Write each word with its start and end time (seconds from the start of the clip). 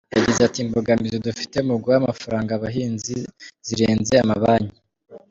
Yagize 0.15 0.39
ati 0.45 0.57
“Imbogamizi 0.65 1.17
dufite 1.27 1.57
mu 1.67 1.75
guha 1.81 1.95
amafaranga 2.01 2.51
abahinzi 2.53 3.15
zirenze 3.65 4.13
amabanki. 4.23 4.79